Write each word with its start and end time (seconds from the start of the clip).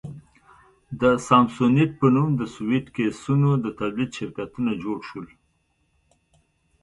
د 1.01 1.03
سامسونیټ 1.27 1.91
په 1.99 2.07
نوم 2.15 2.29
د 2.37 2.41
سویټ 2.55 2.85
کېسونو 2.95 3.49
د 3.63 3.65
تولید 3.79 4.09
شرکتونه 4.17 4.71
جوړ 4.83 4.97
شول. 5.09 5.27